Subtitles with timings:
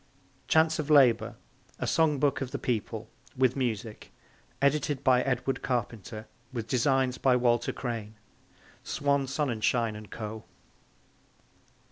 [0.47, 1.35] Chants of Labour:
[1.77, 3.07] A Song Book of the People.
[3.37, 4.11] With Music.
[4.59, 6.25] Edited by Edward Carpenter.
[6.51, 8.15] With Designs by Walter Crane.
[8.83, 10.43] (Swan Sonnenschein and Co.)